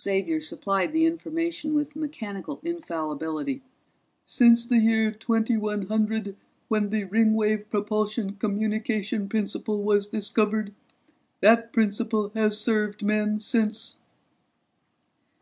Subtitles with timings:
[0.00, 3.60] Xavier supplied the information with mechanical infallibility.
[4.24, 6.34] "Since the year 2100
[6.68, 10.72] when the Ringwave propulsion communication principle was discovered.
[11.42, 13.98] That principle has served men since."